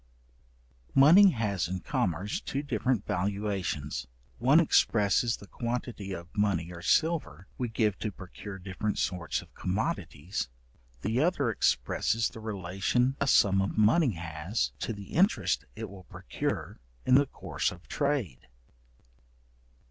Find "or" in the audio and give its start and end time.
6.73-6.81